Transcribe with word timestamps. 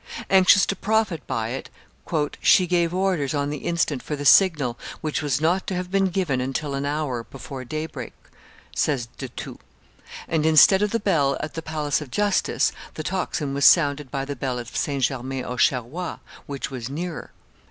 Anxious 0.31 0.65
to 0.65 0.75
profit 0.75 1.27
by 1.27 1.49
it, 1.49 1.69
"she 2.41 2.65
gave 2.65 2.91
orders 2.91 3.35
on 3.35 3.51
the 3.51 3.59
instant 3.59 4.01
for 4.01 4.15
the 4.15 4.25
signal, 4.25 4.79
which 5.01 5.21
was 5.21 5.39
not 5.39 5.67
to 5.67 5.75
have 5.75 5.91
been 5.91 6.07
given 6.07 6.41
until 6.41 6.73
an 6.73 6.87
hour 6.87 7.23
before 7.25 7.63
daybreak," 7.63 8.11
says 8.75 9.09
De 9.19 9.29
Thou, 9.29 9.59
"and, 10.27 10.43
instead 10.43 10.81
of 10.81 10.89
the 10.89 10.99
bell 10.99 11.37
at 11.39 11.53
the 11.53 11.61
Palace 11.61 12.01
of 12.01 12.09
Justice, 12.09 12.71
the 12.95 13.03
tocsin 13.03 13.53
was 13.53 13.63
sounded 13.65 14.09
by 14.09 14.25
the 14.25 14.35
bell 14.35 14.57
of 14.57 14.75
St. 14.75 15.03
Germain 15.03 15.45
Auxerrois, 15.45 16.17
which 16.47 16.71
was 16.71 16.89
nearer." 16.89 17.31